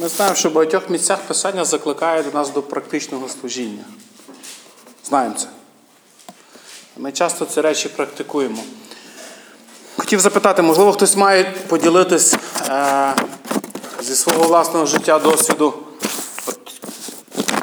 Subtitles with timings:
[0.00, 3.84] Ми знаємо, що в багатьох місцях Писання закликає до нас до практичного служіння.
[5.08, 5.46] Знаємо це.
[6.96, 8.58] Ми часто ці речі практикуємо.
[9.96, 12.36] Хотів запитати, можливо, хтось має поділитись
[12.68, 13.14] е,
[14.02, 15.74] зі свого власного життя досвіду
[16.46, 16.58] от,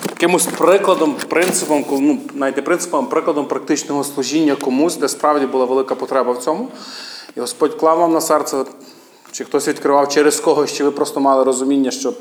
[0.09, 6.31] якимось прикладом, принципом, ну, навіть принципом, прикладом практичного служіння комусь, де справді була велика потреба
[6.31, 6.67] в цьому.
[7.35, 8.65] І Господь клав вам на серце,
[9.37, 12.13] чи хтось відкривав через когось, чи ви просто мали розуміння, що,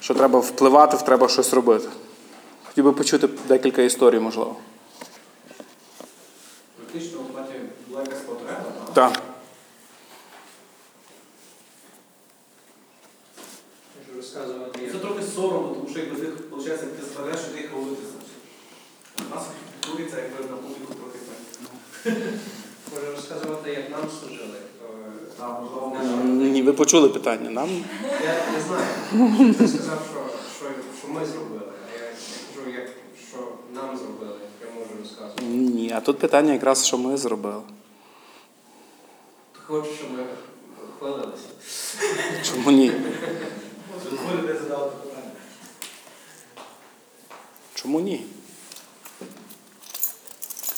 [0.00, 1.88] що треба впливати, треба щось робити.
[2.64, 4.56] Хотів би почути декілька історій, можливо.
[6.76, 7.18] Практично
[7.88, 9.12] була якась потреба, так?
[9.12, 9.22] Так.
[13.98, 17.60] Можу розказувати, Це трохи соромно, тому що якби ти, виходить, як ти складеш, що ти
[17.60, 18.12] їх робитися.
[19.30, 19.44] У нас
[19.90, 22.14] куриця, якби на публіку трохи так.
[22.94, 24.58] можу розказувати, як нам служили.
[25.40, 27.50] Е, Ні, ви почули питання.
[27.50, 27.68] Нам
[28.24, 29.54] Я не знаю.
[29.54, 30.66] Ти сказав, що, що,
[30.98, 31.60] що ми зробили.
[31.88, 32.08] А я,
[32.56, 32.88] кажу, як,
[33.28, 33.38] що
[33.74, 34.38] нам зробили.
[34.60, 35.44] Я можу розказувати.
[35.44, 35.92] ні.
[35.96, 37.62] А тут питання якраз, що ми зробили.
[39.52, 40.24] Ти хочеш, щоб ми
[40.98, 41.48] хвалилися?
[42.42, 42.92] Чому ні?
[44.10, 45.30] дозволите задати питання.
[47.74, 48.26] Чому ні?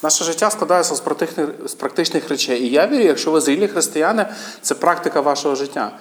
[0.05, 2.63] Наше життя складається з практичних, з практичних речей.
[2.63, 4.27] І я вірю, якщо ви зрілі християни,
[4.63, 5.99] це практика вашого життя.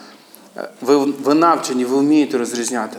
[0.57, 2.97] Е, Ви, ви навчені, ви вмієте розрізняти.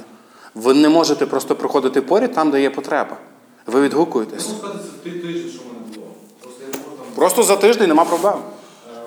[0.55, 3.17] Ви не можете просто проходити поряд там, де є потреба.
[3.67, 4.49] Ви Я відгукуєтесь.
[4.49, 6.07] можу сказати, це три що в мене було.
[7.15, 8.35] Просто за тиждень нема проблем.
[8.35, 9.01] Е,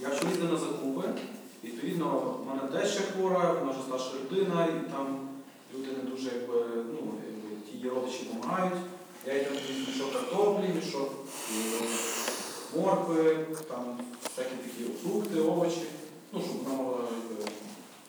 [0.00, 1.08] Якщо їздив на закупи,
[1.64, 2.06] відповідно,
[2.44, 5.06] в мене теж ще хвора, вона вже старша людина, і там
[5.74, 6.54] люди не дуже якби,
[6.92, 7.12] ну,
[7.82, 8.74] ті родичі допомагають.
[9.26, 9.52] Я їй там
[9.88, 10.34] мішок е,
[12.90, 13.36] моркви,
[13.68, 15.82] там всякі такі фрукти, овочі.
[16.32, 17.52] Ну, щоб вона могла, якби,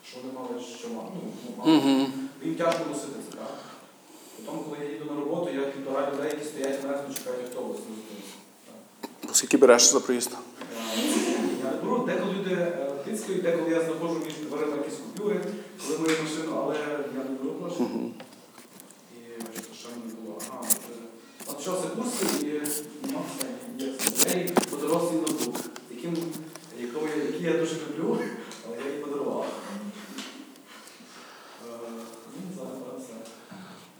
[0.08, 1.10] щоб вони мали що мати.
[1.14, 1.78] Ну, ну.
[1.78, 2.08] Угу.
[2.44, 3.58] Їм тяжко носити це, так?
[4.46, 7.78] Потім, коли я їду на роботу, я підбираю людей, які стоять мерзну, чекають автобус
[9.24, 10.32] на Скільки береш за проїзд?
[11.64, 15.40] Я беру, деколи люди е, тискають, деколи я знаходжу між дверима якісь купюри,
[15.88, 16.76] коли мою машину, але
[17.16, 17.84] я не беру гроші.
[19.16, 20.42] І що не було?
[20.52, 22.62] Ага, е, почався курс і
[23.12, 25.56] ну, це, як це, по дорослий ноутбук,
[25.92, 26.18] яким,
[27.42, 28.20] якого я- дуже люблю,
[28.68, 29.46] але я їй подарував.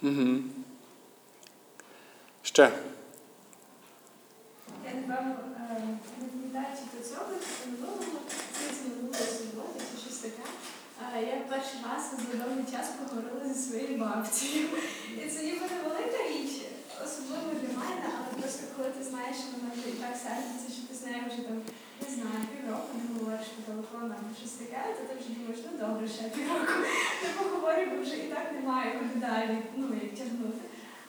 [0.04, 0.38] Угу.
[2.44, 2.72] Ще.
[4.86, 5.82] Я напевно е,
[6.22, 8.20] не пам'ятаю, чи до цього, чи минулого,
[8.54, 10.44] це минулої суботи, чи щось таке.
[11.16, 14.68] Е, Я перший раз за довгий час поговорила зі своєю бабцею.
[15.24, 16.52] І це ніби невелика річ,
[17.06, 20.82] особливо для мене, але просто коли ти знаєш, що вона вже і так сердиться, що
[20.88, 21.58] ти з нею вже там,
[22.04, 23.62] не знаю, півроку не говориш по
[24.62, 26.78] таке, то ти вже думаєш, ну добре, ще півроку
[27.24, 30.64] не поговорю, бо вже і так немає куди далі, ну, як тягнути.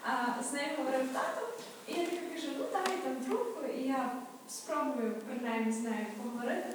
[0.08, 1.40] А з нею говорив тато,
[1.88, 4.12] і я така кажу, ну дай там трубку, і я
[4.48, 6.68] спробую принаймні з нею поговорити.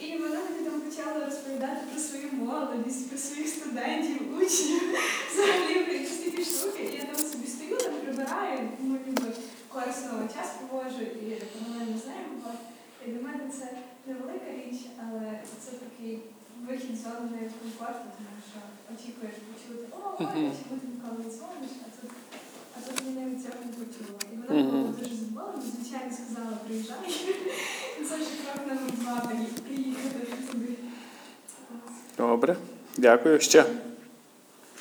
[0.00, 4.82] І вона мені там почала розповідати про свою молодість, про своїх студентів, учнів,
[5.32, 6.82] взагалі про якісь такі штуки.
[6.92, 9.22] І я там собі стою, там прибираю, ну ніби
[9.68, 12.26] корисно час проводжу і паралельно з нею.
[13.06, 13.68] І для мене це
[14.06, 16.18] невелика річ, але це такий
[16.68, 18.58] вихід з зони комфорту, тому що
[18.94, 22.10] очікуєш почути, о, чому ти ніколи не дзвониш, а тут
[22.76, 24.18] а тут мене від цього не почула.
[24.32, 26.96] І вона була дуже задоволена, звичайно, сказала, приїжджай.
[28.08, 30.18] Це вже крок номер два приї- приїхати
[30.52, 30.74] туди.
[32.18, 32.56] Добре.
[32.96, 33.40] Дякую.
[33.40, 33.64] Ще.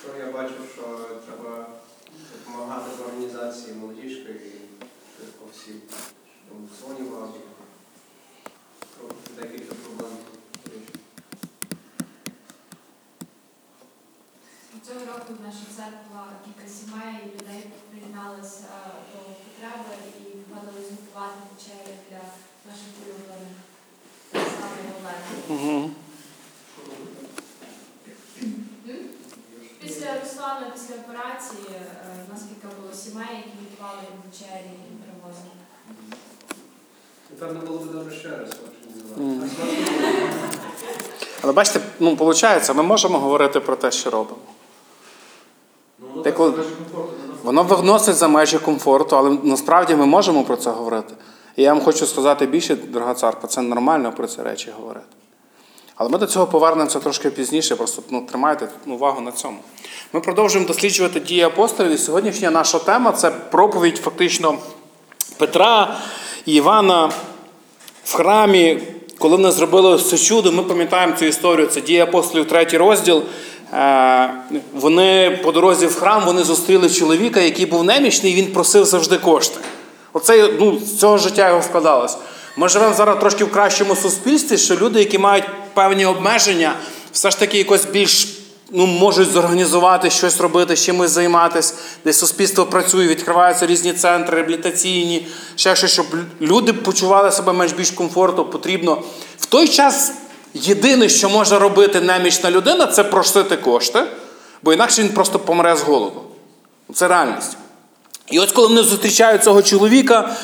[0.02, 0.84] Що я бачу, що
[1.28, 1.68] треба
[2.34, 5.82] допомагати в організації молодіжки і по всім
[6.80, 7.36] дзвонював.
[9.42, 10.12] Декілька проблем.
[14.88, 18.68] Цього року наша церква кілька сімей і людей приєдналися
[19.14, 22.22] до потреби і вгадали зготувати вечерю для
[22.72, 23.58] наших улюблених
[24.32, 25.30] Слави і Олени.
[25.50, 25.92] Угу.
[29.82, 30.72] Після Руслана,
[31.72, 31.82] е,
[32.30, 33.50] у нас кілька було сімей, які
[34.10, 35.56] їм вечері і привозили.
[37.32, 38.50] Напевно, було б добре ще раз
[41.42, 44.38] Але бачите, ну, виходить, ми можемо говорити про те, що робимо.
[46.00, 47.14] Ну, воно Та так коли- за межі комфорту
[47.44, 51.14] Воно виносить за межі комфорту, але насправді ми можемо про це говорити.
[51.56, 55.19] І я вам хочу сказати більше, дорога царка, це нормально про ці речі говорити.
[56.00, 59.58] Але ми до цього повернемося трошки пізніше, просто ну, тримайте увагу на цьому.
[60.14, 61.92] Ми продовжуємо досліджувати дії апостолів.
[61.92, 64.58] І сьогоднішня наша тема це проповідь фактично
[65.38, 65.98] Петра
[66.46, 67.12] і Івана
[68.04, 68.80] в храмі,
[69.18, 70.52] коли вони зробили це чудо.
[70.52, 71.68] Ми пам'ятаємо цю історію.
[71.68, 73.24] Це дії апостолів, третій розділ.
[73.74, 74.34] Е,
[74.74, 79.18] Вони по дорозі в храм вони зустріли чоловіка, який був немічний, і він просив завжди
[79.18, 79.60] кошти.
[80.14, 82.18] Оце ну, з цього життя його складалось.
[82.60, 86.74] Ми живемо зараз трошки в кращому суспільстві, що люди, які мають певні обмеження,
[87.12, 88.28] все ж таки якось більш
[88.72, 91.74] ну, можуть зорганізувати щось робити, чимось займатися.
[92.06, 96.06] Десь суспільство працює, відкриваються різні центри, реабілітаційні, ще щось, щоб
[96.42, 99.04] люди почували себе менш більш комфортно, потрібно.
[99.40, 100.12] В той час
[100.54, 104.04] єдине, що може робити немічна людина, це просити кошти,
[104.64, 106.22] бо інакше він просто помре з голоду.
[106.94, 107.58] Це реальність.
[108.32, 110.36] І ось коли вони зустрічають цього чоловіка,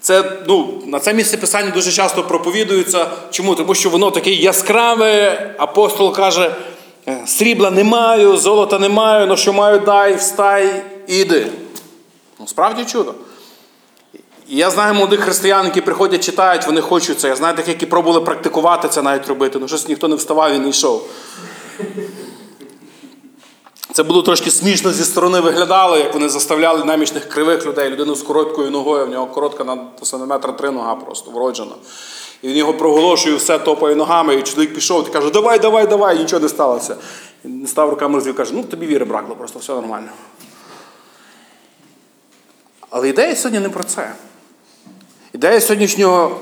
[0.00, 3.06] це, ну, на це місце писання дуже часто проповідується.
[3.30, 3.54] Чому?
[3.54, 5.54] Тому що воно таке яскраве.
[5.58, 6.56] Апостол каже:
[7.08, 11.46] «Е, срібла не маю, золота не маю, но що маю, дай, встай і йди.
[12.40, 13.14] Ну, справді чудо.
[14.48, 17.28] Я знаю молодих християн, які приходять, читають, вони хочуть це.
[17.28, 19.58] Я знаю тих, які пробували практикувати це навіть робити.
[19.58, 21.08] Ну, щось ніхто не вставав і не йшов.
[24.00, 28.22] Це було трошки смішно зі сторони виглядало, як вони заставляли немічних кривих людей, людину з
[28.22, 31.72] короткою ногою, в нього коротка на сантиметра три нога просто вроджена.
[32.42, 36.18] І він його проголошує, все топає ногами, і чоловік пішов і каже, давай, давай, давай,
[36.18, 36.96] нічого не сталося.
[37.44, 40.08] Не став руками розвів, каже, ну тобі віри бракло, просто все нормально.
[42.90, 44.12] Але ідея сьогодні не про це.
[45.32, 46.36] Ідея сьогоднішнього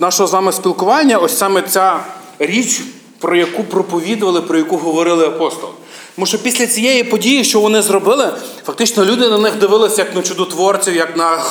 [0.00, 2.04] нашого з вами спілкування ось саме ця
[2.38, 2.82] річ,
[3.18, 5.72] про яку проповідували, про яку говорили апостоли.
[6.14, 8.32] Тому що після цієї події, що вони зробили,
[8.66, 11.44] фактично люди на них дивилися як на чудотворців, як на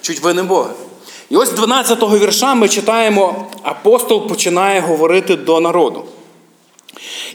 [0.00, 0.70] чуть ви не Боги.
[1.30, 6.04] І ось 12-го вірша ми читаємо, апостол починає говорити до народу.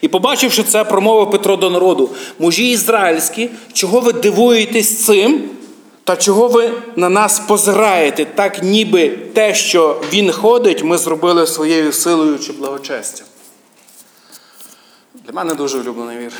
[0.01, 2.09] І побачивши це, промовив Петро до народу:
[2.39, 5.49] мужі ізраїльські, чого ви дивуєтесь цим,
[6.03, 11.93] та чого ви на нас позираєте, так ніби те, що він ходить, ми зробили своєю
[11.93, 13.27] силою чи благочестям.
[15.25, 16.33] Для мене дуже улюблений вірш.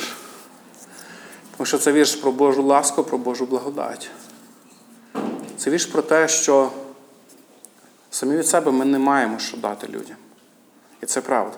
[1.62, 4.10] Тому що це вірш про Божу ласку, про Божу благодать.
[5.56, 6.70] Це вірш про те, що
[8.10, 10.16] самі від себе ми не маємо що дати людям.
[11.02, 11.56] І це правда.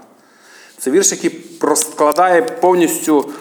[0.79, 3.33] Це вірш, який розкладає повністю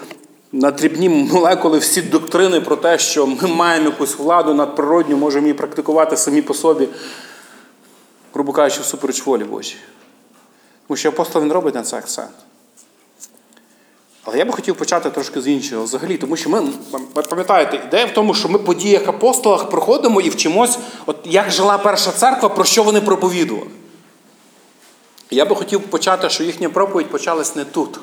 [0.52, 5.54] на дрібні молекули всі доктрини про те, що ми маємо якусь владу надприродню, можемо її
[5.54, 6.88] практикувати самі по собі,
[8.34, 9.76] грубо кажучи, всупереч волі Божій.
[10.86, 12.34] Тому що апостол він робить на це акцент.
[14.24, 16.62] Але я би хотів почати трошки з іншого взагалі, тому що ми,
[17.30, 21.78] пам'ятаєте, ідея в тому, що ми по діях апостолах проходимо і вчимось, от як жила
[21.78, 23.66] перша церква, про що вони проповідували.
[25.30, 28.00] Я би хотів почати, що їхня проповідь почалась не тут.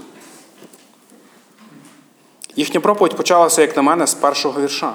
[2.55, 4.93] Їхня проповідь почалася, як на мене, з першого вірша.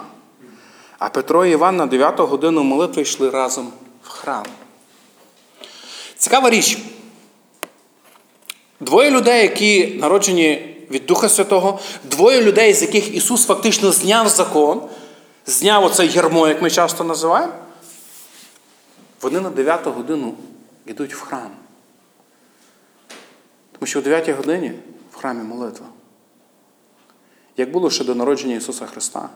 [0.98, 3.72] А Петро і Іван на 9 годину молитви йшли разом
[4.02, 4.44] в храм.
[6.16, 6.78] Цікава річ.
[8.80, 14.82] Двоє людей, які народжені від Духа Святого, двоє людей, з яких Ісус фактично зняв закон,
[15.46, 17.52] зняв оце ярмо, як ми часто називаємо,
[19.22, 20.34] вони на 9 годину
[20.86, 21.50] йдуть в храм.
[23.72, 24.72] Тому що о 9 годині
[25.12, 25.86] в храмі молитва.
[27.56, 29.28] Як було ще до народження Ісуса Христа,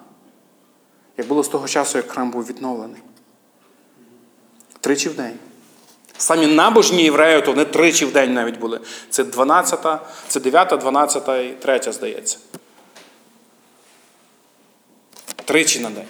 [1.17, 3.03] як було з того часу, як храм був відновлений.
[4.81, 5.39] Тричі в день.
[6.21, 8.81] Самі набожні євреї, то вони тричі в день навіть були.
[9.11, 9.87] Це 12,
[10.29, 12.39] це 9, 12 і 3, здається.
[15.45, 16.05] Тричі на день.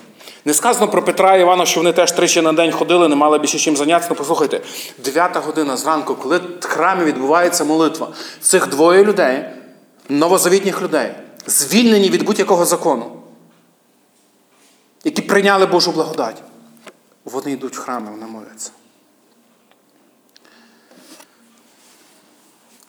[0.44, 3.38] Не сказано про Петра і Івана, що вони теж тричі на день ходили, не мали
[3.38, 4.08] більше чим зайнятися.
[4.10, 4.60] Ну, послухайте,
[4.98, 8.08] 9 година зранку, коли в храмі відбувається молитва,
[8.40, 9.44] цих двоє людей,
[10.08, 11.10] новозавітніх людей,
[11.46, 13.12] звільнені від будь-якого закону,
[15.04, 16.42] які прийняли Божу благодать,
[17.24, 18.70] вони йдуть в храм і вони моляться.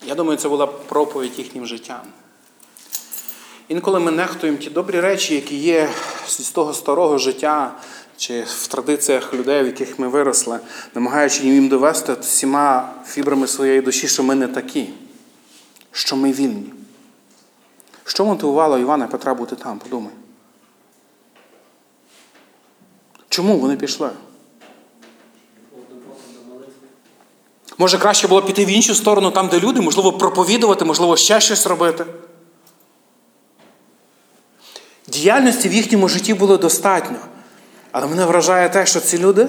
[0.05, 2.01] Я думаю, це була проповідь їхнім життям.
[3.67, 5.89] Інколи ми нехтуємо ті добрі речі, які є
[6.27, 7.75] з того старого життя
[8.17, 10.59] чи в традиціях людей, в яких ми виросли,
[10.95, 14.89] намагаючи їм довести всіма фібрами своєї душі, що ми не такі,
[15.91, 16.73] що ми вільні.
[18.05, 19.79] Що мотивувало Івана Петра бути там?
[19.79, 20.13] Подумай.
[23.29, 24.09] Чому вони пішли?
[27.81, 31.67] Може, краще було піти в іншу сторону, там, де люди, можливо, проповідувати, можливо, ще щось
[31.67, 32.05] робити.
[35.07, 37.17] Діяльності в їхньому житті було достатньо.
[37.91, 39.47] Але мене вражає те, що ці люди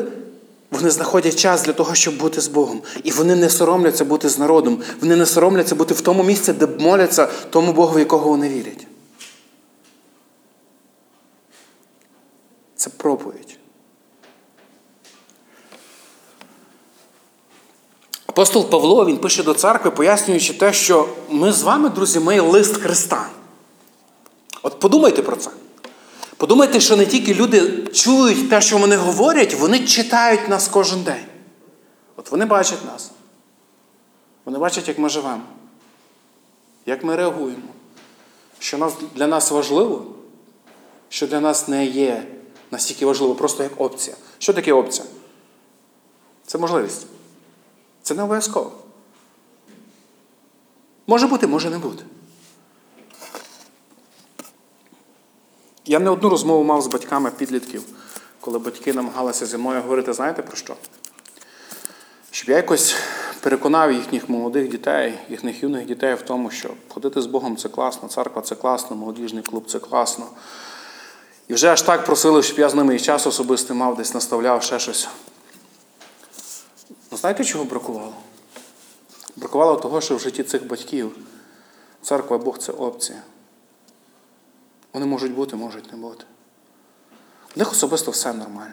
[0.70, 2.82] вони знаходять час для того, щоб бути з Богом.
[3.04, 4.82] І вони не соромляться бути з народом.
[5.00, 8.86] Вони не соромляться бути в тому місці, де моляться тому Богу, в якого вони вірять.
[12.76, 13.51] Це проповідь.
[18.32, 22.76] Апостол Павло він пише до церкви, пояснюючи те, що ми з вами, друзі, ми лист
[22.76, 23.28] Христа.
[24.62, 25.50] От подумайте про це.
[26.36, 31.24] Подумайте, що не тільки люди чують те, що вони говорять, вони читають нас кожен день.
[32.16, 33.10] От вони бачать нас.
[34.44, 35.42] Вони бачать, як ми живемо,
[36.86, 37.68] як ми реагуємо,
[38.58, 40.04] що для нас важливо,
[41.08, 42.26] що для нас не є
[42.70, 44.16] настільки важливо, просто як опція.
[44.38, 45.06] Що таке опція?
[46.46, 47.06] Це можливість.
[48.02, 48.72] Це не обов'язково.
[51.06, 52.04] Може бути, може не бути.
[55.84, 57.82] Я не одну розмову мав з батьками підлітків,
[58.40, 60.76] коли батьки намагалися зі мною говорити, знаєте про що?
[62.30, 62.96] Щоб я якось
[63.40, 68.08] переконав їхніх молодих дітей, їхніх юних дітей в тому, що ходити з Богом це класно,
[68.08, 70.26] церква це класно, молодіжний клуб це класно.
[71.48, 74.62] І вже аж так просили, щоб я з ними і час особистий мав, десь наставляв
[74.62, 75.08] ще щось.
[77.22, 78.14] Знаєте, чого бракувало?
[79.36, 81.16] Бракувало того, що в житті цих батьків
[82.02, 83.22] церква Бог це опція.
[84.92, 86.24] Вони можуть бути, можуть не бути.
[87.56, 88.72] У них особисто все нормально.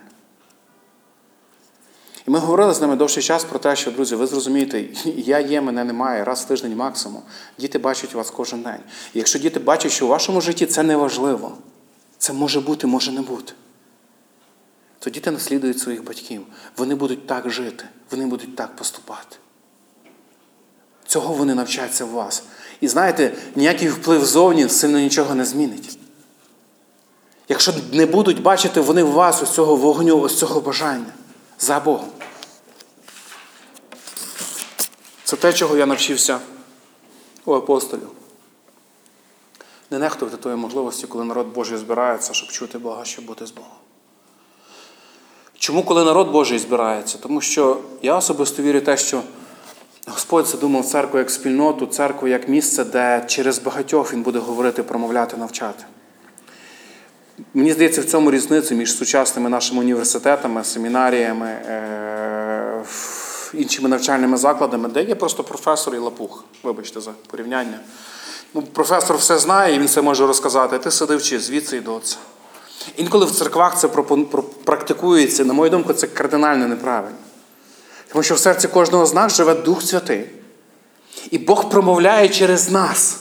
[2.27, 4.81] І ми говорили з ними довший час про те, що, друзі, ви зрозумієте,
[5.15, 7.21] я є, мене немає, раз в тиждень максимум.
[7.57, 8.81] Діти бачать вас кожен день.
[9.13, 11.57] І якщо діти бачать, що у вашому житті це не важливо,
[12.17, 13.53] це може бути, може не бути,
[14.99, 16.45] то діти наслідують своїх батьків.
[16.77, 19.35] Вони будуть так жити, вони будуть так поступати.
[21.07, 22.43] Цього вони навчаться в вас.
[22.81, 25.99] І знаєте, ніякий вплив зовні сильно нічого не змінить.
[27.49, 31.13] Якщо не будуть бачити вони в вас ось цього вогню, ось цього бажання
[31.59, 32.09] за Богом.
[35.23, 36.39] Це те, чого я навчився
[37.45, 38.09] у апостолів.
[39.91, 43.78] Не нехтувати тої можливості, коли народ Божий збирається, щоб чути Бога, щоб бути з Богом.
[45.59, 47.17] Чому, коли народ Божий збирається?
[47.17, 49.21] Тому що я особисто вірю в те, що
[50.07, 55.37] Господь задумав церкву як спільноту, церкву як місце, де через багатьох Він буде говорити, промовляти,
[55.37, 55.83] навчати.
[57.53, 62.83] Мені здається, в цьому різницю між сучасними нашими університетами, семінаріями, е-
[63.53, 66.43] іншими навчальними закладами, де є просто професор і лапух.
[66.63, 67.79] Вибачте за порівняння.
[68.53, 70.79] Ну, Професор все знає, і він все може розказати.
[70.79, 72.17] Ти сиди вчи звідси і до це.
[72.97, 73.87] Інколи в церквах це
[74.63, 77.17] практикується, на мою думку, це кардинально неправильно.
[78.11, 80.29] Тому що в серці кожного з нас живе Дух Святий.
[81.31, 83.19] І Бог промовляє через нас.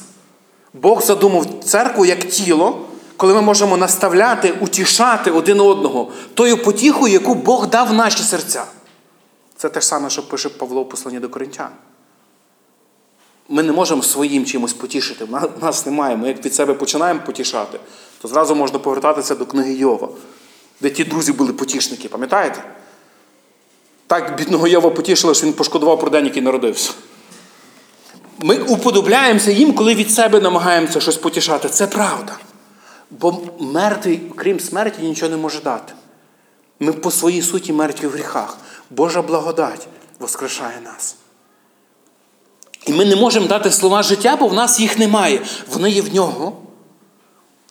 [0.73, 2.87] Бог задумав церкву як тіло,
[3.17, 8.65] коли ми можемо наставляти, утішати один одного тою потіхою, яку Бог дав в наші серця.
[9.57, 11.71] Це те ж саме, що пише Павло в посланні до Коринтян.
[13.49, 15.27] Ми не можемо своїм чимось потішити.
[15.61, 16.17] Нас немає.
[16.17, 17.81] Ми як від себе починаємо потішати,
[18.23, 20.09] то зразу можна повертатися до книги Йова,
[20.81, 22.65] де ті друзі були потішники, пам'ятаєте?
[24.07, 26.93] Так бідного Йова потішило, що він пошкодував про день, який народився.
[28.39, 31.69] Ми уподобляємося їм, коли від себе намагаємося щось потішати.
[31.69, 32.37] Це правда.
[33.11, 35.93] Бо мертвий, крім смерті, нічого не може дати.
[36.81, 38.59] Ми по своїй суті мертві в гріхах.
[38.91, 41.17] Божа благодать воскрешає нас.
[42.87, 45.41] І ми не можемо дати слова життя, бо в нас їх немає.
[45.73, 46.57] Вони є в нього.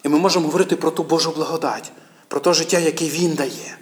[0.08, 1.92] І ми можемо говорити про ту Божу благодать,
[2.28, 3.78] про те життя, яке Він дає.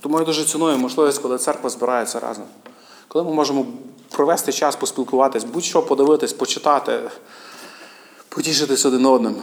[0.00, 2.44] Тому я дуже ціную можливість, коли церква збирається разом.
[3.08, 3.66] Коли ми можемо
[4.10, 7.00] провести час, поспілкуватись, будь-що подивитись, почитати,
[8.28, 9.36] потішитись один одним.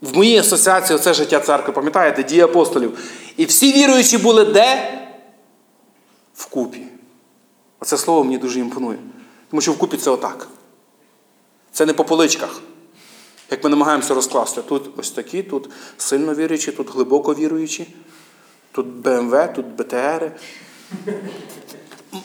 [0.00, 2.98] В моїй асоціації це життя церкви, пам'ятаєте, дії апостолів.
[3.36, 4.92] І всі віруючі були де?
[6.34, 6.86] Вкупі.
[7.80, 8.98] Оце слово мені дуже імпонує.
[9.56, 10.48] Тому що вкупі це отак.
[11.72, 12.60] Це не по поличках.
[13.50, 14.62] Як ми намагаємося розкласти.
[14.62, 17.94] Тут ось такі, тут сильно віруючі, тут глибоко віруючі,
[18.72, 20.32] тут БМВ, тут БТР.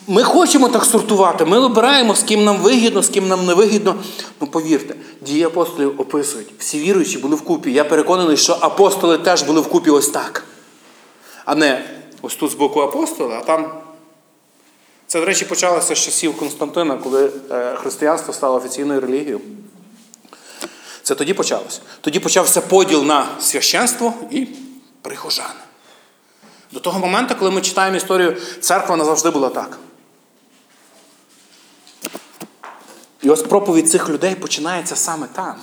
[0.08, 1.46] Ми хочемо так сортувати.
[1.46, 3.96] Ми обираємо, з ким нам вигідно, з ким нам не вигідно.
[4.42, 6.54] Ну повірте, дії апостолів описують.
[6.60, 7.72] Всі віруючі були вкупі.
[7.72, 10.44] Я переконаний, що апостоли теж були вкупі ось так.
[11.46, 11.86] А не
[12.22, 13.81] ось тут з боку апостоли, а там.
[15.12, 17.32] Це, до речі, почалося з часів Константина, коли
[17.76, 19.42] християнство стало офіційною релігією.
[21.04, 21.82] Це тоді почалося.
[22.02, 24.48] Тоді почався поділ на священство і
[25.02, 25.60] прихожани.
[26.72, 29.80] До того моменту, коли ми читаємо історію, церква вона завжди була так.
[33.22, 35.56] І ось проповідь цих людей починається саме там,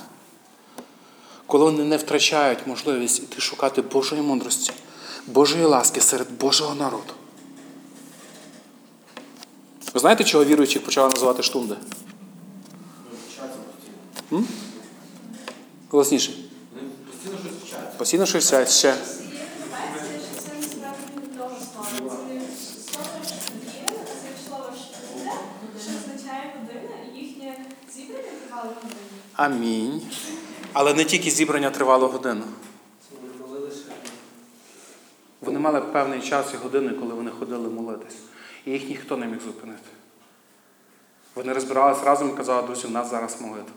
[1.47, 4.71] коли вони не втрачають можливість іти шукати Божої мудрості,
[5.27, 7.13] Божої ласки серед Божого народу.
[9.93, 11.75] Ви знаєте, чого віруючих почали називати штунди?
[14.33, 14.47] М?
[15.89, 16.31] Голосніше.
[17.17, 17.97] Постійно щось вчать.
[17.97, 18.95] Постійно щось вчать ще.
[29.35, 30.01] Амінь.
[30.73, 32.43] Але не тільки зібрання тривало годину.
[35.41, 38.15] Вони мали певний час і години, коли вони ходили молитись.
[38.69, 39.89] І їх ніхто не міг зупинити.
[41.35, 43.73] Вони розбиралися разом і казали, друзі, в нас зараз молитва.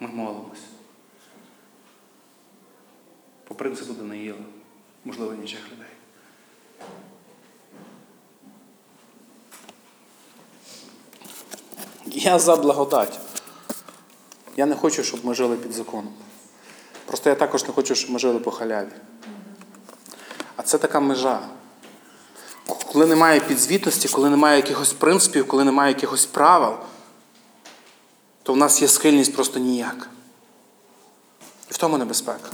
[0.00, 0.62] Ми молимось.
[3.44, 4.38] По принципу Даниїла,
[5.04, 5.86] можливо, інших людей.
[12.06, 13.20] Я за благодать.
[14.56, 16.14] Я не хочу, щоб ми жили під законом.
[17.06, 18.92] Просто я також не хочу, щоб ми жили по халяві.
[20.56, 21.48] А це така межа.
[22.94, 26.72] Коли немає підзвітності, коли немає якихось принципів, коли немає якихось правил,
[28.42, 30.08] то в нас є схильність просто ніяк.
[31.70, 32.50] І в тому небезпека.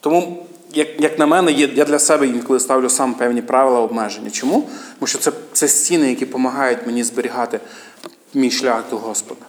[0.00, 4.30] Тому, як, як на мене, я для себе інколи ставлю сам певні правила обмеження.
[4.30, 4.70] Чому?
[4.98, 7.60] Тому що це, це стіни, які допомагають мені зберігати
[8.34, 9.46] мій шлях до Господа,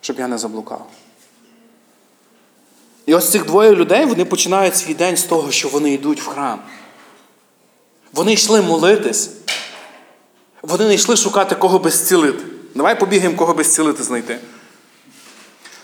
[0.00, 0.86] щоб я не заблукав.
[3.06, 6.26] І ось цих двоє людей вони починають свій день з того, що вони йдуть в
[6.26, 6.60] храм.
[8.14, 9.30] Вони йшли молитись.
[10.62, 12.44] Вони не йшли шукати кого би зцілити.
[12.74, 14.38] Давай побігаємо, кого би зцілити знайти.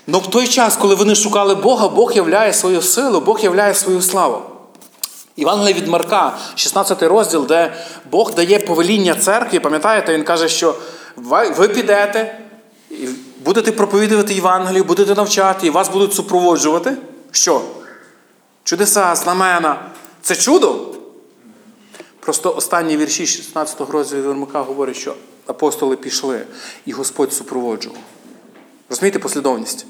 [0.06, 4.02] Но в той час, коли вони шукали Бога, Бог являє свою силу, Бог являє свою
[4.02, 4.42] славу.
[5.36, 7.74] Івангелія від Марка, 16 розділ, де
[8.10, 10.74] Бог дає повеління церкві, пам'ятаєте, він каже, що
[11.16, 12.38] ви ви підете,
[12.90, 13.08] і
[13.44, 16.96] будете проповідувати Євангелію, будете навчати, і вас будуть супроводжувати.
[17.30, 17.62] Що?
[18.64, 19.82] Чудеса, знамена.
[20.22, 20.90] Це чудо?
[22.30, 25.14] Просто останні вірші 16 розділу Вермака говорять, що
[25.46, 26.46] апостоли пішли,
[26.86, 27.98] і Господь супроводжував.
[28.88, 29.86] Розумієте послідовність?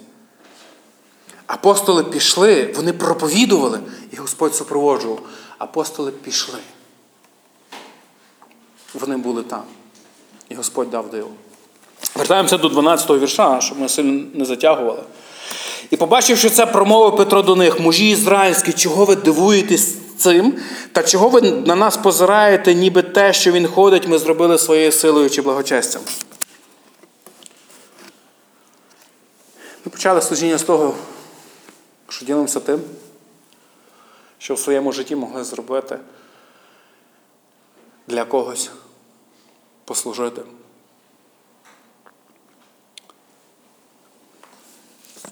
[1.47, 3.81] Апостоли пішли, вони проповідували,
[4.13, 5.23] і Господь супроводжував.
[5.59, 6.59] Апостоли пішли.
[8.95, 9.63] Вони були там.
[10.49, 11.31] І Господь дав диво.
[12.15, 15.03] Вертаємося до 12 го вірша, щоб ми сильно не затягували.
[15.91, 20.61] І побачивши це, промовив Петро до них, мужі ізраїльські, чого ви дивуєтесь цим,
[20.93, 25.31] та чого ви на нас позираєте, ніби те, що він ходить, ми зробили своєю силою
[25.31, 26.03] чи благочестям.
[29.85, 30.95] Ми почали служіння з того,
[32.09, 32.81] що ділимося тим,
[34.39, 35.99] що в своєму житті могли зробити
[38.07, 38.71] для когось
[39.85, 40.43] послужити.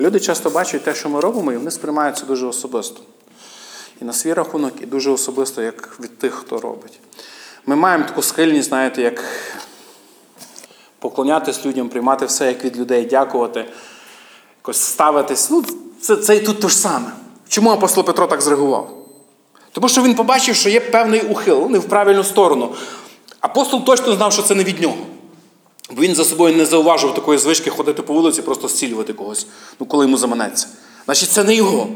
[0.01, 3.01] Люди часто бачать те, що ми робимо, і вони сприймають це дуже особисто.
[4.03, 7.01] І на свій рахунок, і дуже особисто, як від тих, хто робить.
[7.67, 9.25] Ми маємо таку схильність, знаєте, як
[10.99, 13.65] поклонятись людям, приймати все як від людей, дякувати,
[14.63, 15.51] якось ставитись.
[15.51, 15.65] Ну,
[16.01, 17.13] це, це і тут те ж саме.
[17.49, 18.91] Чому апостол Петро так зреагував?
[19.73, 22.75] Тому що він побачив, що є певний ухил, не в правильну сторону.
[23.41, 24.97] Апостол точно знав, що це не від нього.
[25.91, 29.47] Бо він за собою не зауважив такої звички ходити по вулиці, просто зцілювати когось,
[29.81, 30.69] ну коли йому заманеться.
[31.05, 31.89] Значить, це не його.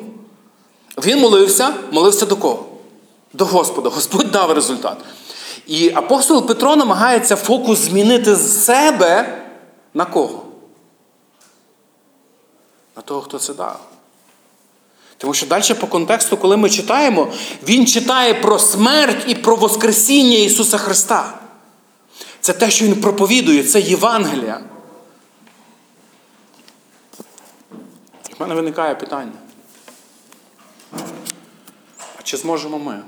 [1.05, 2.67] Він молився, молився до кого?
[3.33, 3.89] До Господа.
[3.89, 4.99] Господь дав результат.
[5.67, 9.43] І апостол Петро намагається фокус змінити з себе
[9.95, 10.45] на кого?
[12.97, 13.81] На того, хто це дав.
[15.17, 17.29] Тому що далі по контексту, коли ми читаємо,
[17.69, 21.39] він читає про смерть і про Воскресіння Ісуса Христа.
[22.41, 24.61] Це те, що Він проповідує, це Євангелія.
[28.39, 29.33] В мене виникає питання.
[32.23, 33.03] Чи зможемо ми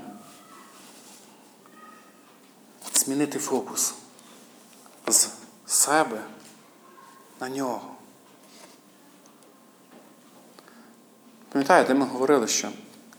[2.93, 3.93] змінити фокус
[5.07, 5.29] з
[5.65, 6.21] себе
[7.39, 7.81] на нього?
[11.51, 12.69] Пам'ятаєте, ми говорили, що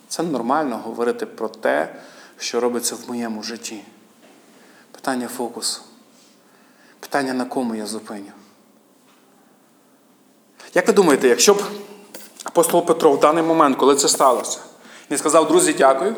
[0.09, 2.01] це нормально говорити про те,
[2.39, 3.85] що робиться в моєму житті.
[4.91, 5.83] Питання фокусу.
[7.01, 8.33] Питання, на кому я зупиню.
[10.75, 11.63] Як ви думаєте, якщо б
[12.45, 14.59] апостол Петро в даний момент, коли це сталося,
[15.11, 16.17] він сказав, друзі, дякую,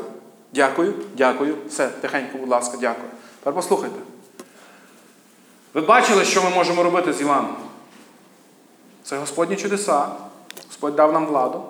[0.55, 3.09] дякую, дякую, все, тихенько, будь ласка, дякую.
[3.39, 3.99] Тепер послухайте.
[5.75, 7.57] Ви бачили, що ми можемо робити з Іваном?
[9.03, 10.09] Це Господні чудеса.
[10.67, 11.65] Господь дав нам владу.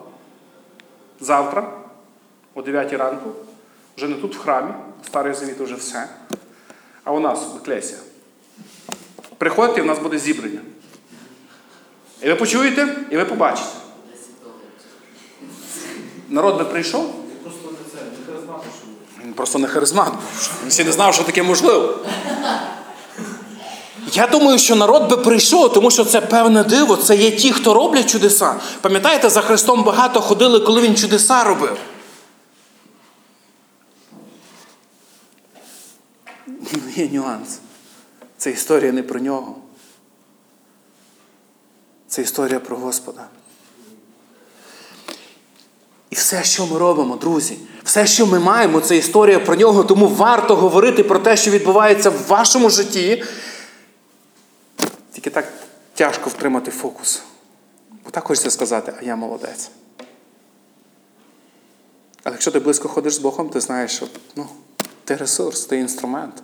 [1.20, 1.72] Завтра,
[2.54, 3.30] о 9 ранку,
[3.96, 4.72] вже не тут в храмі,
[5.06, 6.08] старий завіт вже все.
[7.04, 8.00] А у нас в Еклесія.
[9.38, 10.60] Приходьте, в нас буде зібрання.
[12.22, 13.77] І ви почуєте, і ви побачите.
[16.28, 17.14] Народ би прийшов,
[17.44, 17.50] не
[17.92, 18.88] це, не харизматично.
[19.24, 20.22] він просто не харизмат був.
[20.62, 21.98] Він всі не знав, що таке можливо.
[24.12, 27.74] Я думаю, що народ би прийшов, тому що це певне диво, це є ті, хто
[27.74, 28.60] роблять чудеса.
[28.80, 31.76] Пам'ятаєте, за Христом багато ходили, коли Він чудеса робив.
[36.96, 37.58] Є нюанс.
[38.36, 39.56] Це історія не про нього.
[42.08, 43.26] Це історія про Господа.
[46.10, 50.08] І все, що ми робимо, друзі, все, що ми маємо, це історія про нього, тому
[50.08, 53.24] варто говорити про те, що відбувається в вашому житті.
[55.12, 55.52] Тільки так
[55.94, 57.22] тяжко втримати фокус.
[58.04, 59.70] Бо так хочеться сказати, а я молодець.
[62.24, 64.46] Але якщо ти близько ходиш з Богом, ти знаєш, що ну,
[65.04, 66.42] ти ресурс, ти інструмент.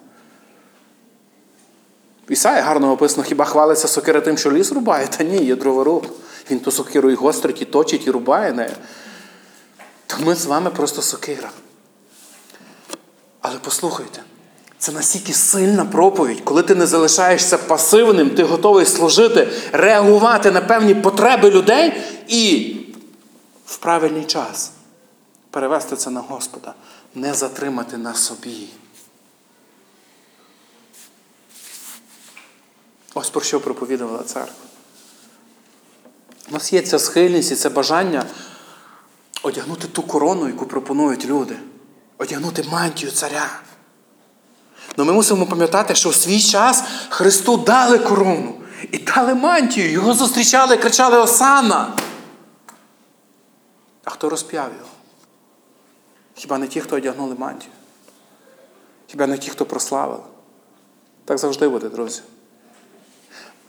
[2.28, 5.06] Ісая гарно описано, хіба хвалиться сокира тим, що ліс рубає?
[5.06, 6.06] Та ні, є дроворуб.
[6.50, 8.74] Він ту сокиру і гострить, і точить, і рубає нею.
[10.06, 11.50] То ми з вами просто сокира.
[13.40, 14.22] Але послухайте,
[14.78, 20.94] це настільки сильна проповідь, коли ти не залишаєшся пасивним, ти готовий служити, реагувати на певні
[20.94, 22.76] потреби людей і
[23.66, 24.72] в правильний час
[25.50, 26.74] перевести це на Господа,
[27.14, 28.68] не затримати на собі.
[33.14, 34.64] Ось про що проповідувала церква.
[36.50, 38.26] У нас є ця схильність і це бажання
[39.44, 41.56] одягнути ту корону, яку пропонують люди,
[42.18, 43.60] одягнути мантію царя.
[44.96, 48.54] Але ми мусимо пам'ятати, що в свій час Христу дали корону
[48.92, 49.90] і дали мантію.
[49.90, 51.96] Його зустрічали кричали Осана.
[54.04, 54.90] А хто розп'яв його?
[56.34, 57.72] Хіба не ті, хто одягнули мантію?
[59.06, 60.22] Хіба не ті, хто прославили?
[61.24, 62.20] Так завжди буде, друзі.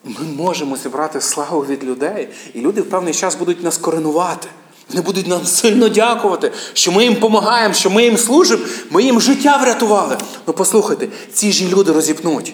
[0.04, 4.48] Ми можемо зібрати славу від людей, і люди в певний час будуть нас коренувати.
[4.90, 9.22] Вони будуть нам сильно дякувати, що ми їм допомагаємо, що ми їм служимо, ми їм
[9.22, 10.18] життя врятували.
[10.48, 12.54] Ну послухайте, ці ж люди розіпнуть.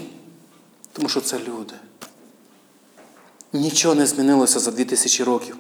[0.94, 1.74] Тому що це люди.
[3.54, 5.56] Нічого не змінилося за дві тисячі років.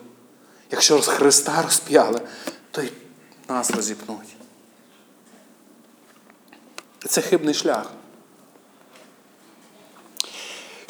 [0.71, 2.21] Якщо Христа розп'яли,
[2.71, 2.91] то й
[3.49, 4.35] нас розіпнуть.
[7.07, 7.91] Це хибний шлях.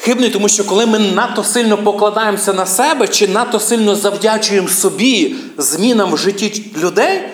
[0.04, 5.36] Хибний, тому що коли ми надто сильно покладаємося на себе чи надто сильно завдячуємо собі
[5.58, 7.28] змінам в житті людей,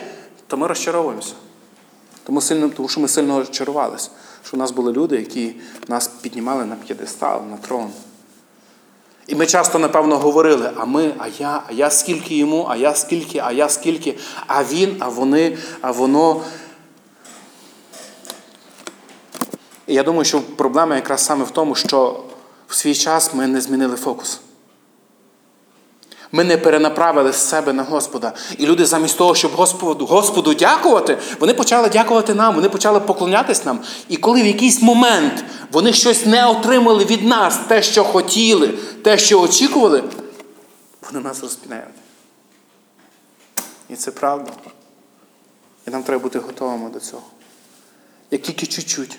[0.46, 1.32] то ми розчаровуємося.
[2.24, 4.10] Тому, сильно, тому що ми сильно розчарувалися,
[4.46, 5.54] що в нас були люди, які
[5.88, 7.90] нас піднімали на п'єдестал, на трон.
[9.26, 12.94] І ми часто, напевно, говорили, а ми, а я, а я скільки йому, а я
[12.94, 16.42] скільки, а я скільки, а він, а вони, а воно.
[19.86, 22.24] І я думаю, що проблема якраз саме в тому, що
[22.68, 24.40] в свій час ми не змінили фокус.
[26.32, 28.32] Ми не перенаправили з себе на Господа.
[28.58, 33.64] І люди замість того, щоб Господу, Господу дякувати, вони почали дякувати нам, вони почали поклонятись
[33.64, 33.80] нам.
[34.08, 38.68] І коли в якийсь момент вони щось не отримали від нас, те, що хотіли,
[39.02, 40.04] те, що очікували,
[41.06, 41.94] вони нас розпінають.
[43.88, 44.52] І це правда.
[45.86, 47.22] І нам треба бути готовими до цього.
[48.30, 49.18] Як тільки чуть-чуть,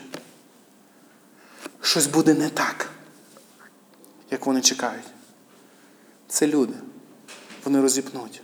[1.82, 2.90] щось буде не так
[4.32, 5.06] як вони чекають.
[6.28, 6.74] Це люди.
[7.66, 8.42] Вони розіпнуть.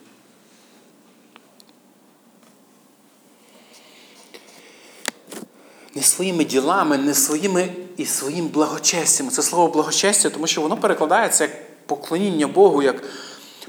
[5.95, 9.29] Не своїми ділами, не своїми і своїм благочестям.
[9.29, 13.03] Це слово благочестя, тому що воно перекладається як поклоніння Богу, як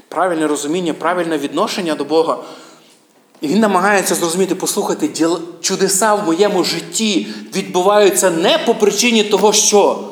[0.07, 2.43] правильне розуміння, правильне відношення до Бога.
[3.41, 5.39] І він намагається зрозуміти, послухайте, діл...
[5.61, 10.09] чудеса в моєму житті відбуваються не по причині того, що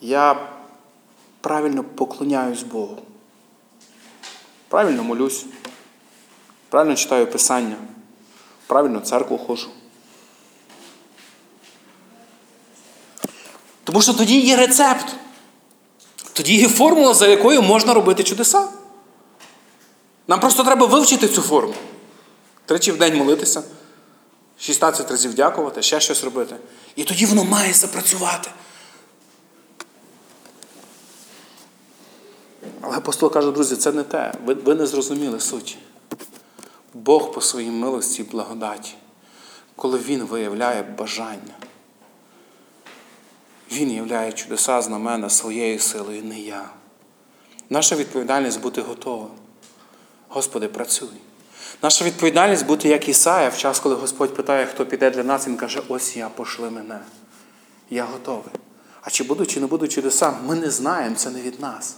[0.00, 0.49] я
[1.40, 2.98] правильно поклоняюсь Богу.
[4.68, 5.44] Правильно молюсь,
[6.68, 7.76] правильно читаю Писання,
[8.66, 9.70] правильно церкву ходжу.
[13.84, 15.06] Тому що тоді є рецепт.
[16.32, 18.68] Тоді є формула, за якою можна робити чудеса.
[20.28, 21.74] Нам просто треба вивчити цю форму.
[22.66, 23.62] Тричі в день молитися,
[24.58, 26.56] 16 разів дякувати, ще щось робити.
[26.96, 28.50] І тоді воно має запрацювати.
[32.80, 34.32] Але апостол каже, друзі, це не те.
[34.44, 35.78] Ви, ви не зрозуміли суть.
[36.94, 38.94] Бог по своїй милості і благодаті,
[39.76, 41.54] коли Він виявляє бажання,
[43.72, 46.70] Він являє чудеса знамена своєю силою, не я.
[47.70, 49.30] Наша відповідальність бути готовим.
[50.28, 51.08] Господи, працюй.
[51.82, 55.56] Наша відповідальність бути як Ісая в час, коли Господь питає, хто піде для нас, Він
[55.56, 57.00] каже, ось я, пошли мене.
[57.90, 58.54] Я готовий.
[59.02, 61.96] А чи будуть, чи не будуть чудеса, ми не знаємо, це не від нас.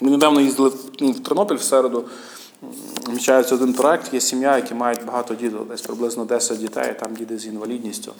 [0.00, 2.04] Ми недавно їздили ну, в Тернопіль в середу.
[3.06, 7.38] Вмічається один проект, є сім'я, які мають багато діток, десь приблизно 10 дітей, там діти
[7.38, 8.12] з інвалідністю,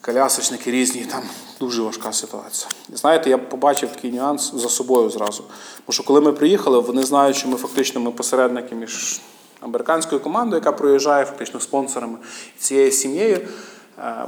[0.00, 1.22] колясочники різні, там
[1.60, 2.70] дуже важка ситуація.
[2.92, 5.42] І знаєте, я побачив такий нюанс за собою зразу.
[5.86, 9.20] Тому що коли ми приїхали, вони знають, що ми фактично ми посередники між
[9.60, 12.18] американською командою, яка проїжджає, фактично спонсорами
[12.58, 13.40] цією сім'єю.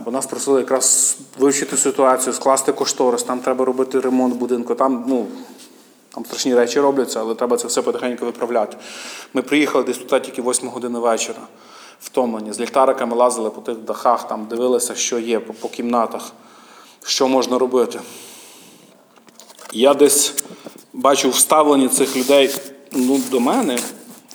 [0.05, 4.75] Бо нас просили якраз вивчити ситуацію, скласти кошторис, там треба робити ремонт будинку.
[4.75, 5.27] Там, ну,
[6.19, 8.77] Там страшні речі робляться, але треба це все потихеньку виправляти.
[9.35, 11.39] Ми приїхали десь туди тільки 8 години вечора,
[12.01, 12.53] втомлені.
[12.53, 16.33] З ліхтариками лазили по тих дахах, там дивилися, що є по, по кімнатах,
[17.05, 18.01] що можна робити.
[19.73, 20.35] Я десь
[20.93, 22.55] бачу вставлення цих людей
[22.93, 23.79] ну, до мене,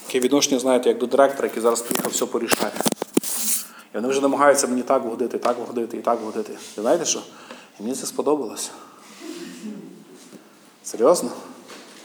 [0.08, 2.74] яке відношення, знаєте, як до директора, який зараз приїхав все порішає.
[3.94, 6.54] І вони вже намагаються мені так вгодити, так вгодити і так вгодити.
[6.78, 7.20] І знаєте що?
[7.80, 8.70] І мені це сподобалося.
[10.84, 11.30] Серйозно?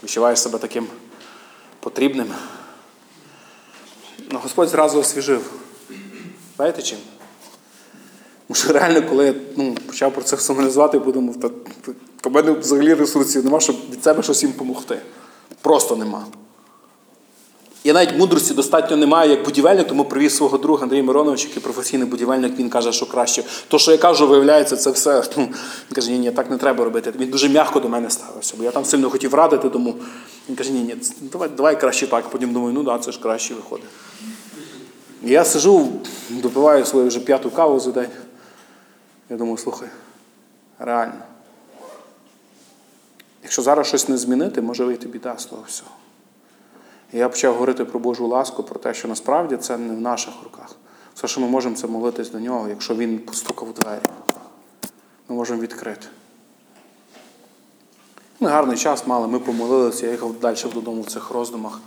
[0.04, 0.86] Відчуваєш себе таким
[1.80, 2.26] потрібним.
[4.30, 5.52] Ну, Господь зразу освіжив.
[6.56, 6.98] Знаєте чим?
[8.46, 11.48] Тому що реально, коли я ну, почав про це все аналізувати, подумав, та,
[12.20, 15.00] та в мене взагалі ресурсів нема, щоб від себе щось їм допомогти.
[15.62, 16.26] Просто нема.
[17.84, 22.08] Я навіть мудрості достатньо немає як будівельник, тому привіз свого друга Андрій Миронович, який професійний
[22.08, 23.44] будівельник, він каже, що краще.
[23.68, 25.22] То, що я кажу, виявляється, це все.
[25.36, 25.48] Він
[25.94, 27.12] каже, ні, ні, так не треба робити.
[27.18, 29.94] Він дуже м'яко до мене ставився, бо я там сильно хотів радити, тому
[30.48, 32.28] він каже, ні, ні, давай, давай краще так.
[32.30, 33.86] Потім думаю, ну да, це ж краще виходить.
[35.22, 35.88] Я сижу,
[36.30, 38.10] допиваю свою вже п'яту каву за день.
[39.30, 39.88] Я думаю, слухай,
[40.78, 41.20] реально.
[43.42, 45.90] Якщо зараз щось не змінити, може вийти біда з того всього.
[47.12, 50.76] Я почав говорити про Божу ласку, про те, що насправді це не в наших руках.
[51.14, 54.02] Все, що ми можемо, це молитись до нього, якщо він постукав у двері.
[55.28, 56.06] Ми можемо відкрити.
[58.40, 61.80] Ми гарний час мали, ми помолилися, я їхав далі додому в цих роздумах.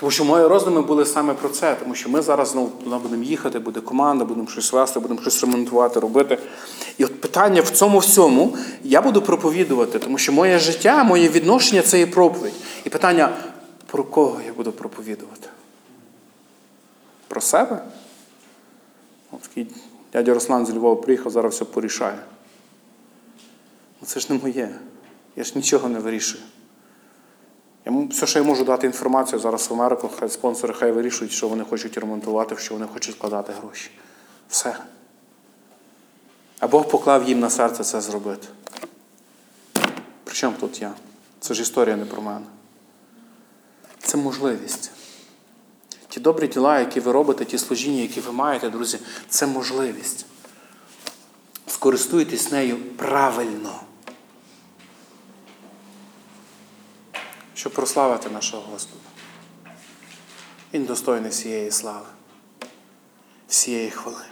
[0.00, 3.22] Тому що мої роздуми були саме про це, тому що ми зараз знову туди будемо
[3.22, 6.38] їхати, буде команда, будемо щось вести, будемо щось ремонтувати, робити.
[6.98, 11.82] І от питання в цьому всьому я буду проповідувати, тому що моє життя, моє відношення
[11.82, 12.54] це є проповідь.
[12.84, 13.36] І питання,
[13.86, 15.48] про кого я буду проповідувати?
[17.28, 17.82] Про себе?
[19.32, 19.66] От такий
[20.12, 22.18] дядя Руслан з Львова приїхав, зараз все порішає.
[24.00, 24.70] Ну, Це ж не моє.
[25.36, 26.42] Я ж нічого не вирішую.
[27.88, 31.48] Я, все, що я можу дати інформацію зараз в Америку, хай спонсори хай вирішують, що
[31.48, 33.90] вони хочуть ремонтувати, що вони хочуть вкладати гроші.
[34.48, 34.76] Все.
[36.58, 38.48] А Бог поклав їм на серце це зробити.
[40.24, 40.92] Причому тут я?
[41.40, 42.46] Це ж історія не про мене.
[43.98, 44.90] Це можливість.
[46.08, 48.98] Ті добрі діла, які ви робите, ті служіння, які ви маєте, друзі,
[49.28, 50.26] це можливість.
[51.66, 53.80] Скористуйтесь нею правильно.
[57.58, 59.04] Щоб прославити нашого Господа.
[60.74, 62.06] Він достойний всієї слави,
[63.48, 64.24] всієї хвали.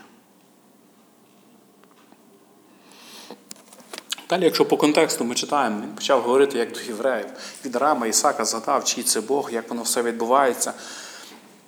[4.28, 7.26] Далі, якщо по контексту ми читаємо, він почав говорити як до євреїв.
[7.64, 10.72] Від Рама Ісака згадав, чий це Бог, як воно все відбувається.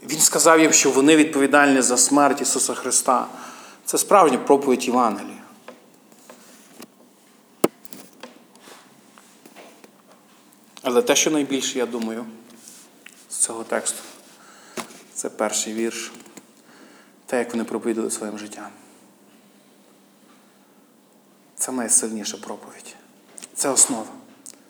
[0.02, 3.26] Він сказав їм, що вони відповідальні за смерть Ісуса Христа.
[3.84, 5.37] Це справжня проповідь Євангелія.
[10.88, 12.26] Але те, що найбільше, я думаю,
[13.30, 13.98] з цього тексту,
[15.14, 16.12] це перший вірш,
[17.26, 18.68] те, як вони проповідали своїм життям.
[21.56, 22.96] Це найсильніша проповідь.
[23.54, 24.06] Це основа,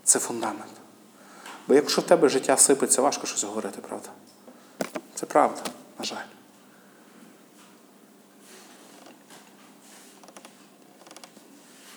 [0.05, 0.73] це фундамент.
[1.69, 4.09] Бо якщо в тебе життя сипеться, важко щось говорити, правда?
[5.15, 5.63] Це правда,
[5.99, 6.27] на жаль.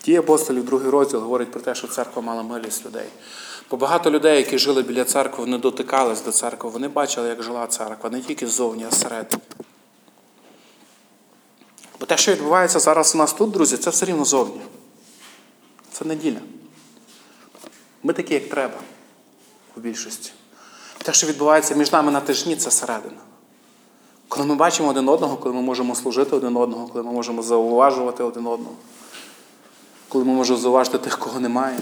[0.02, 3.08] Ті апостолів, другий розділ говорить про те, що церква мала милість людей.
[3.72, 7.66] Бо багато людей, які жили біля церкви, вони дотикались до церкви, вони бачили, як жила
[7.66, 9.42] церква, не тільки ззовні, а зсередини.
[12.00, 14.60] Бо те, що відбувається зараз у нас тут, друзі, це все рівно зовні.
[15.92, 16.38] Це неділя.
[18.02, 18.78] Ми такі, як треба,
[19.76, 20.32] у більшості.
[20.98, 23.20] Те, що відбувається між нами на тижні, це середина.
[24.28, 28.22] Коли ми бачимо один одного, коли ми можемо служити один одного, коли ми можемо зауважувати
[28.22, 28.74] один одного,
[30.08, 31.80] коли ми можемо зауважити тих, кого немає,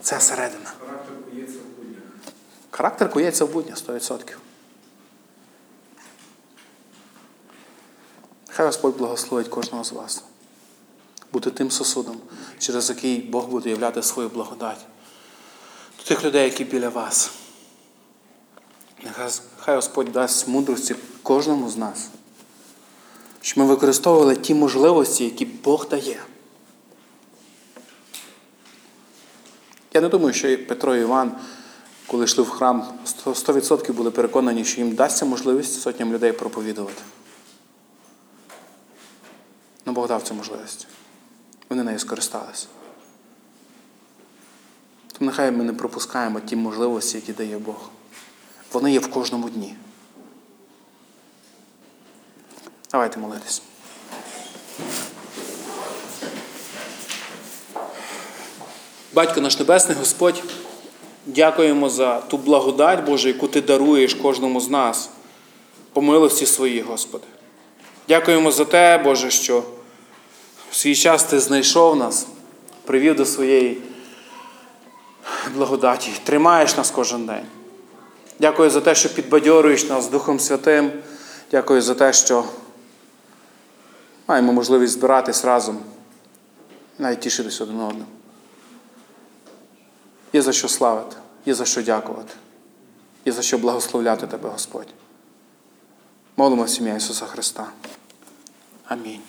[0.00, 0.72] це середина.
[0.80, 2.02] Характер кується в буднях.
[2.78, 4.36] Характер кується в будня 100%.
[8.48, 10.24] Хай Господь благословить кожного з вас.
[11.32, 12.20] Бути тим сосудом,
[12.58, 14.86] через який Бог буде являти свою благодать.
[15.98, 17.30] До тих людей, які біля вас.
[19.58, 22.08] Хай Господь дасть мудрості кожному з нас,
[23.40, 26.22] щоб ми використовували ті можливості, які Бог дає.
[29.94, 31.36] Я не думаю, що Петро і Іван,
[32.08, 37.02] коли йшли в храм, 100% були переконані, що їм дасться можливість сотням людей проповідувати.
[39.86, 40.86] Ну, Бог дав цю можливість.
[41.68, 42.66] Вони нею скористалися.
[45.12, 47.90] Тому нехай ми не пропускаємо ті можливості, які дає Бог.
[48.72, 49.74] Вони є в кожному дні.
[52.90, 53.62] Давайте молитись.
[59.12, 60.42] Батько наш Небесний Господь.
[61.28, 65.10] Дякуємо за ту благодать, Боже, яку Ти даруєш кожному з нас
[65.92, 67.24] по милості своїй, Господи.
[68.08, 69.62] Дякуємо за те, Боже, що
[70.70, 72.26] в свій час Ти знайшов нас,
[72.84, 73.82] привів до своєї
[75.54, 77.46] благодаті, тримаєш нас кожен день.
[78.40, 80.92] Дякую за те, що підбадьорюєш нас Духом Святим.
[81.50, 82.44] Дякую за те, що
[84.28, 85.78] маємо можливість збиратись разом,
[86.98, 88.17] навіть тішитись один одним.
[90.38, 92.34] Є за що славити, є за що дякувати,
[93.24, 94.86] є за що благословляти Тебе, Господь.
[96.36, 97.66] Молимо сім'я ім'я Ісуса Христа.
[98.84, 99.20] Амінь.